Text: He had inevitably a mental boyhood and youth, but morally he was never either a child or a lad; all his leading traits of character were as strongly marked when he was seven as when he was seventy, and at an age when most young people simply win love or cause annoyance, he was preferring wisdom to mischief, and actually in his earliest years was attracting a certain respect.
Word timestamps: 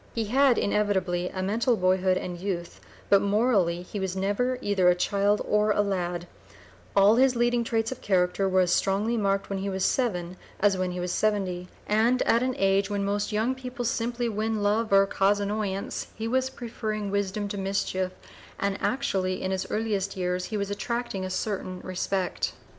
He 0.15 0.23
had 0.25 0.57
inevitably 0.57 1.29
a 1.29 1.43
mental 1.43 1.77
boyhood 1.77 2.17
and 2.17 2.39
youth, 2.41 2.81
but 3.07 3.21
morally 3.21 3.83
he 3.83 3.99
was 3.99 4.15
never 4.15 4.57
either 4.59 4.89
a 4.89 4.95
child 4.95 5.43
or 5.47 5.69
a 5.69 5.81
lad; 5.83 6.25
all 6.95 7.17
his 7.17 7.35
leading 7.35 7.63
traits 7.63 7.91
of 7.91 8.01
character 8.01 8.49
were 8.49 8.61
as 8.61 8.73
strongly 8.73 9.15
marked 9.15 9.51
when 9.51 9.59
he 9.59 9.69
was 9.69 9.85
seven 9.85 10.37
as 10.59 10.75
when 10.75 10.89
he 10.91 10.99
was 10.99 11.11
seventy, 11.11 11.67
and 11.85 12.23
at 12.23 12.41
an 12.41 12.55
age 12.57 12.89
when 12.89 13.05
most 13.05 13.31
young 13.31 13.53
people 13.53 13.85
simply 13.85 14.27
win 14.27 14.63
love 14.63 14.91
or 14.91 15.05
cause 15.05 15.39
annoyance, 15.39 16.07
he 16.15 16.27
was 16.27 16.49
preferring 16.49 17.11
wisdom 17.11 17.47
to 17.47 17.57
mischief, 17.59 18.11
and 18.59 18.79
actually 18.81 19.39
in 19.43 19.51
his 19.51 19.67
earliest 19.69 20.17
years 20.17 20.49
was 20.49 20.71
attracting 20.71 21.23
a 21.23 21.29
certain 21.29 21.79
respect. 21.81 22.53